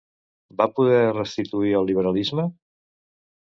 Va 0.61 0.65
poder 0.79 1.03
restituir 1.17 1.77
el 1.81 1.87
liberalisme? 1.91 2.49